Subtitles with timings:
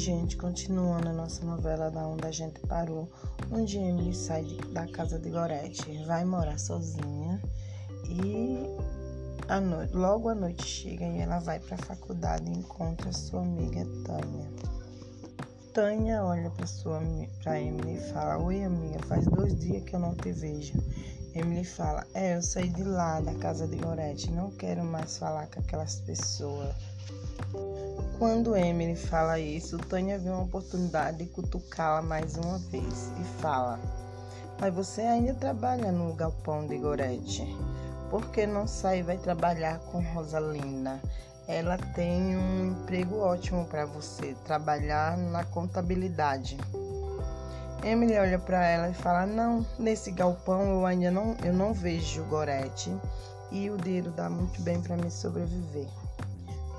[0.00, 3.06] gente, continuando a nossa novela da onde a gente parou,
[3.52, 7.38] onde Emily sai da casa de Gorete, vai morar sozinha
[8.08, 8.64] e
[9.46, 13.42] a noite, logo a noite chega e ela vai para a faculdade e encontra sua
[13.42, 14.48] amiga Tânia.
[15.74, 16.66] Tânia olha para
[17.42, 20.82] para Emily e fala: "Oi, amiga, faz dois dias que eu não te vejo."
[21.34, 25.46] Emily fala: "É, eu saí de lá da casa de Gorete, não quero mais falar
[25.48, 26.74] com aquelas pessoas."
[28.20, 33.80] Quando Emily fala isso, Tânia vê uma oportunidade de cutucá-la mais uma vez e fala:
[34.60, 37.46] Mas você ainda trabalha no galpão de Gorete.
[38.10, 41.00] Por que não sai e vai trabalhar com Rosalinda?
[41.48, 46.58] Ela tem um emprego ótimo para você, trabalhar na contabilidade.
[47.82, 52.22] Emily olha para ela e fala: "Não, nesse galpão eu ainda não, eu não vejo
[52.24, 52.94] Gorete
[53.50, 55.88] e o dinheiro dá muito bem para me sobreviver."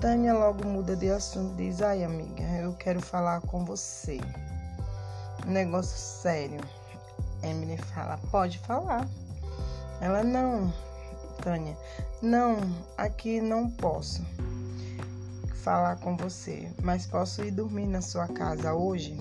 [0.00, 4.18] Tânia logo muda de assunto e diz: Ai, amiga, eu quero falar com você.
[5.46, 6.58] Um negócio sério.
[7.42, 9.06] Emily fala: Pode falar.
[10.00, 10.72] Ela: Não,
[11.42, 11.76] Tânia,
[12.22, 12.56] não,
[12.96, 14.24] aqui não posso
[15.62, 19.14] falar com você, mas posso ir dormir na sua casa hoje?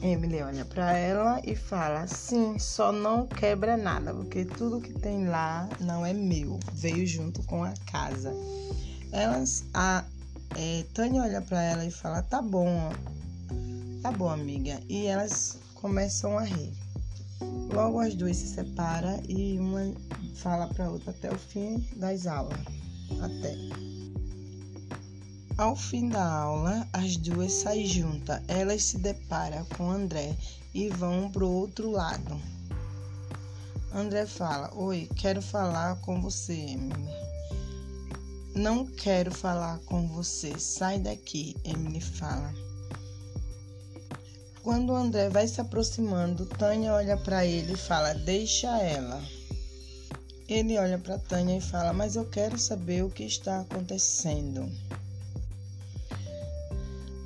[0.00, 5.28] Emily olha para ela e fala: Sim, só não quebra nada, porque tudo que tem
[5.28, 8.34] lá não é meu, veio junto com a casa.
[9.12, 10.04] Elas, a
[10.56, 12.90] é, Tânia olha para ela e fala: Tá bom,
[14.02, 14.80] tá bom, amiga.
[14.88, 16.72] E elas começam a rir.
[17.72, 19.92] Logo as duas se separam e uma
[20.34, 22.58] fala para outra até o fim das aulas.
[23.20, 23.54] Até.
[25.58, 28.40] Ao fim da aula, as duas saem juntas.
[28.48, 30.34] Elas se deparam com André
[30.72, 32.40] e vão pro outro lado.
[33.94, 37.31] André fala: Oi, quero falar com você, Emily.
[38.54, 40.58] Não quero falar com você.
[40.58, 42.52] Sai daqui, Emily fala.
[44.62, 49.22] Quando André vai se aproximando, Tânia olha para ele e fala: Deixa ela.
[50.46, 54.70] Ele olha para Tânia e fala: Mas eu quero saber o que está acontecendo.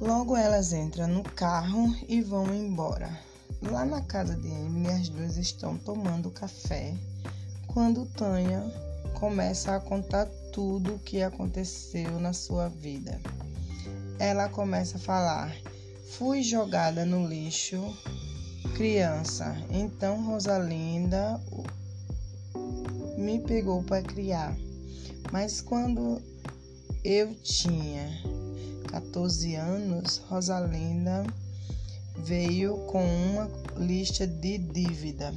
[0.01, 3.11] Logo elas entram no carro e vão embora.
[3.63, 6.95] Lá na casa de Emily, as duas estão tomando café
[7.67, 8.63] quando Tânia
[9.15, 10.27] começa a contar
[10.57, 13.21] tudo o que aconteceu na sua vida.
[14.19, 15.55] Ela começa a falar:
[16.13, 17.79] Fui jogada no lixo,
[18.75, 19.55] criança.
[19.69, 21.39] Então Rosalinda
[23.19, 24.57] me pegou para criar.
[25.31, 26.23] Mas quando
[27.05, 28.09] eu tinha
[28.89, 31.23] 14 anos, Rosalinda
[32.25, 33.47] veio com uma
[33.77, 35.35] lista de dívida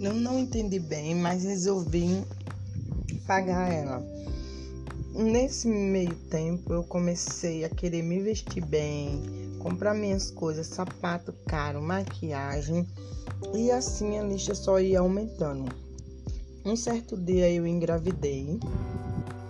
[0.00, 2.22] eu não entendi bem, mas resolvi
[3.26, 4.02] pagar ela.
[5.14, 9.20] Nesse meio tempo, eu comecei a querer me vestir bem,
[9.58, 12.86] comprar minhas coisas, sapato caro, maquiagem,
[13.54, 15.70] e assim a lista só ia aumentando.
[16.64, 18.60] Um certo dia eu engravidei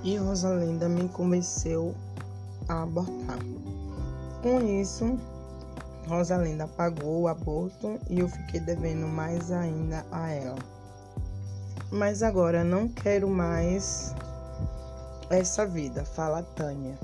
[0.02, 1.94] e Rosalinda me convenceu
[2.68, 3.38] a abortar.
[4.42, 5.18] Com isso,
[6.08, 10.58] Rosalinda pagou o aborto e eu fiquei devendo mais ainda a ela.
[11.90, 14.14] Mas agora não quero mais
[15.30, 16.98] essa vida, fala Tânia.